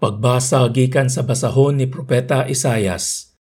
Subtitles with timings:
[0.00, 3.36] Pagbasa gikan sa basahon ni Propeta Isayas.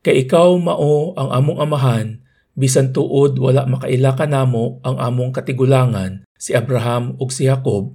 [0.00, 2.24] Kay ikaw mao ang among amahan,
[2.56, 7.92] bisan tuod wala makaila kanamo ang among katigulangan si Abraham ug si Jacob,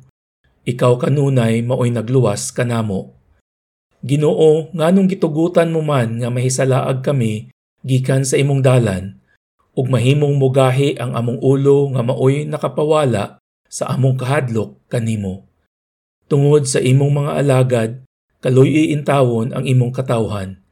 [0.62, 3.18] ikaw kanunay maoy nagluwas kanamo.
[4.06, 7.50] Ginoo, nganong gitugutan mo man nga mahisalaag kami
[7.82, 9.18] gikan sa imong dalan,
[9.74, 15.50] ug mahimong mugahi ang among ulo nga maoy nakapawala sa among kahadlok kanimo.
[16.32, 17.92] Tungod sa imong mga alagad,
[18.40, 20.64] kaloy iintawon ang imong katawhan.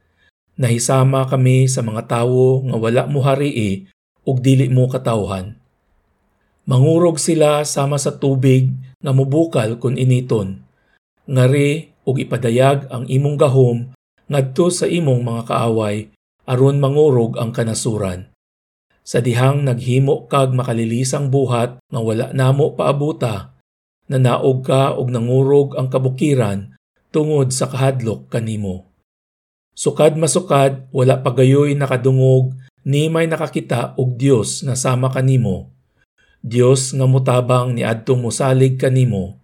[0.56, 3.84] Nahisama kami sa mga tawo nga wala mo harii
[4.24, 5.60] ug dili mo katawhan.
[6.64, 8.72] Mangurog sila sama sa tubig
[9.04, 10.64] nga mubukal kun initon.
[11.28, 13.92] Ngari ug ipadayag ang imong gahom
[14.32, 16.08] ngadto sa imong mga kaaway
[16.48, 18.32] aron mangurog ang kanasuran.
[19.04, 23.59] Sa dihang naghimo kag makalilisang buhat nga wala namo paabuta,
[24.10, 26.74] nanaog ka og nangurog ang kabukiran
[27.14, 28.90] tungod sa kahadlok kanimo.
[29.70, 35.70] Sukad masukad, wala pagayoy nakadungog, ni may nakakita og Dios nga sama kanimo.
[36.42, 39.38] Dios nga mutabang ni adtong mosalig kanimo.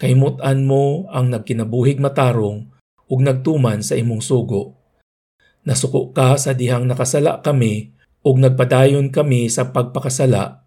[0.00, 2.66] Kaymutan mo ang nagkinabuhig matarong
[3.06, 4.80] ug nagtuman sa imong sugo.
[5.60, 7.92] Nasuko ka sa dihang nakasala kami
[8.24, 10.59] ug nagpadayon kami sa pagpakasala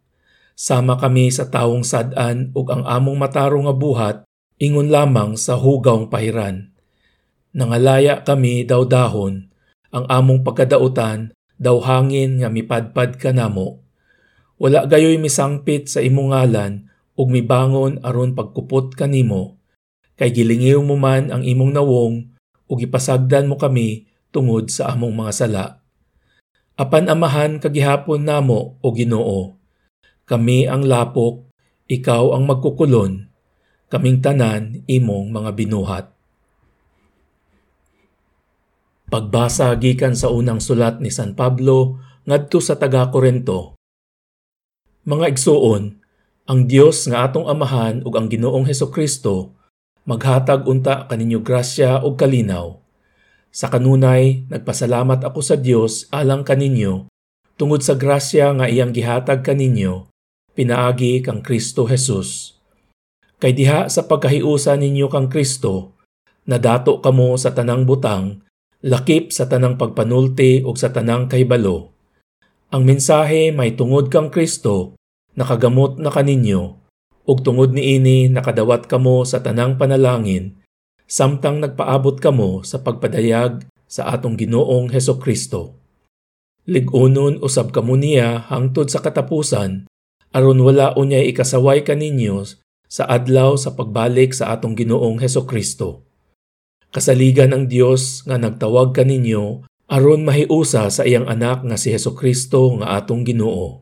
[0.54, 4.16] Sama kami sa tawong sad-an ug ang among mataro nga buhat
[4.62, 6.70] ingon lamang sa hugawng pahiran.
[7.58, 9.50] Nangalaya kami daw dahon,
[9.90, 13.82] ang among pagkadautan daw hangin nga mipadpad kanamo.
[14.62, 16.86] Wala gayoy misangpit sa imong ngalan
[17.18, 19.58] ug mibangon aron pagkupot kanimo.
[20.14, 22.30] Kay gilingiw mo man ang imong nawong
[22.70, 25.66] ug ipasagdan mo kami tungod sa among mga sala.
[26.78, 29.63] Apan amahan kagihapon namo o Ginoo
[30.24, 31.44] kami ang lapok,
[31.92, 33.28] ikaw ang magkukulon,
[33.92, 36.06] kaming tanan imong mga binuhat.
[39.12, 43.76] Pagbasa gikan sa unang sulat ni San Pablo ngadto sa taga Korento.
[45.04, 46.00] Mga igsuon,
[46.48, 49.60] ang Dios nga atong amahan ug ang Ginoong Heso Kristo
[50.08, 52.80] maghatag unta kaninyo grasya ug kalinaw.
[53.52, 57.12] Sa kanunay, nagpasalamat ako sa Dios alang kaninyo
[57.60, 60.13] tungod sa grasya nga iyang gihatag kaninyo
[60.54, 62.54] pinaagi kang Kristo Jesus.
[63.42, 65.98] Kay diha sa pagkahiusa ninyo kang Kristo,
[66.46, 68.46] nadato kamo sa tanang butang,
[68.86, 71.92] lakip sa tanang pagpanulti ug sa tanang kahibalo.
[72.70, 74.96] Ang mensahe may tungod kang Kristo,
[75.34, 76.78] nakagamot na kaninyo,
[77.26, 80.62] ug tungod niini nakadawat kamo sa tanang panalangin,
[81.10, 85.78] samtang nagpaabot kamo sa pagpadayag sa atong Ginoong Heso Kristo.
[86.64, 89.90] Ligunon usab kamo niya hangtod sa katapusan
[90.34, 92.42] aron wala unyay ikasaway kaninyo
[92.90, 96.06] sa adlaw sa pagbalik sa atong Ginoong Heso Kristo.
[96.94, 102.70] Kasaligan ang Dios nga nagtawag kaninyo aron mahiusa sa iyang anak nga si Heso Kristo
[102.78, 103.82] nga atong Ginoo.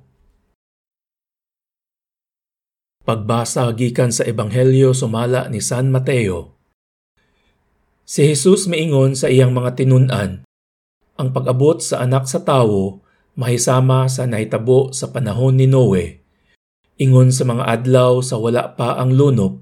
[3.03, 6.56] Pagbasa gikan sa Ebanghelyo sumala ni San Mateo.
[8.07, 10.47] Si Jesus maingon sa iyang mga tinun-an,
[11.19, 13.03] ang pag-abot sa anak sa tawo
[13.35, 16.20] mahisama sa nahitabo sa panahon ni Noe
[17.00, 19.62] Ingon sa mga adlaw sa wala pa ang lunop,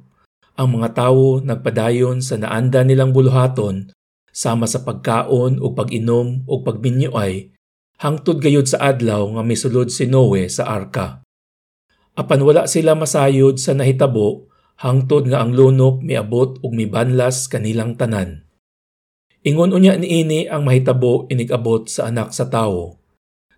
[0.60, 3.92] ang mga tawo nagpadayon sa naanda nilang buluhaton
[4.34, 7.52] sama sa pagkaon o pag-inom o pagminyoay
[8.00, 11.24] hangtod gayud sa adlaw nga misulod si Noe sa arka.
[12.16, 18.48] Apan wala sila masayod sa nahitabo hangtod nga ang lunop miabot ug mibanlas kanilang tanan.
[19.48, 23.00] Ingon unya niini ang mahitabo inigabot sa anak sa tawo.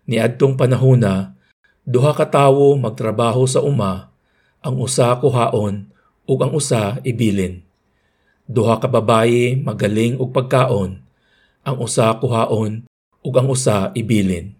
[0.06, 1.34] Niadtong panahona
[1.82, 4.14] Duha ka tawo magtrabaho sa uma,
[4.62, 5.90] ang usa kuhaon
[6.30, 7.58] ug ang usa ibilin.
[8.46, 11.02] Duha ka babayi magaling og pagkaon,
[11.66, 12.86] ang usa kuhaon
[13.26, 14.54] ug ang usa ibilin.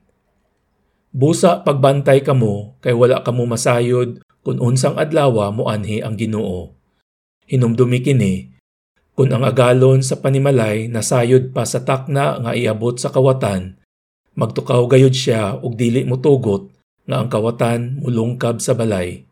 [1.14, 6.74] Busa pagbantay kamo kay wala kamo masayod kung unsang adlaw mo anhi ang Ginoo.
[7.46, 8.50] Hinumdumi kini
[9.14, 13.78] kun ang agalon sa panimalay nasayod pa sa takna nga iabot sa kawatan,
[14.34, 16.71] magtukaw gayud siya og dili mo tugot
[17.06, 19.28] nga ang kawatan mulungkab sa balay.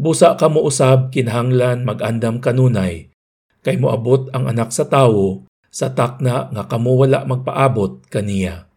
[0.00, 3.12] Busa ka mo usab kinahanglan magandam kanunay,
[3.60, 8.69] kay moabot ang anak sa tawo sa takna nga kamo wala magpaabot kaniya.